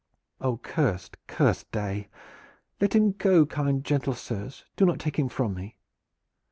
"Oh, 0.39 0.57
cursed, 0.57 1.15
cursed 1.27 1.71
day! 1.71 2.09
Let 2.79 2.95
him 2.95 3.11
go, 3.11 3.45
kind, 3.45 3.83
gentle 3.83 4.15
sirs; 4.15 4.65
do 4.75 4.83
not 4.83 4.97
take 4.97 5.19
him 5.19 5.29
from 5.29 5.53
me!" 5.53 5.77